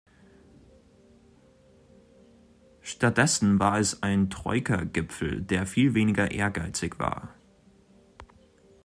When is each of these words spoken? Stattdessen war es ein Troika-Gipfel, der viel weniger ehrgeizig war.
Stattdessen 2.81 3.59
war 3.59 3.77
es 3.77 4.01
ein 4.01 4.31
Troika-Gipfel, 4.31 5.43
der 5.43 5.67
viel 5.67 5.93
weniger 5.93 6.31
ehrgeizig 6.31 6.97
war. 6.97 7.35